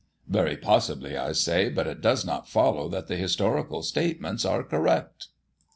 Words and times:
'Very 0.27 0.57
possibly,' 0.57 1.15
I 1.15 1.31
say. 1.31 1.69
'But 1.69 1.85
it 1.85 2.01
does 2.01 2.25
not 2.25 2.49
follow 2.49 2.89
that 2.89 3.05
the 3.05 3.17
historical 3.17 3.83
statements 3.83 4.45
are 4.45 4.63
correct.'" 4.63 5.27